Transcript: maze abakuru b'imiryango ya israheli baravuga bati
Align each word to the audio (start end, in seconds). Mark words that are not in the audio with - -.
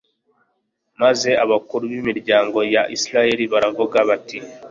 maze 1.01 1.29
abakuru 1.43 1.83
b'imiryango 1.91 2.59
ya 2.73 2.81
israheli 2.97 3.43
baravuga 3.53 3.97
bati 4.09 4.37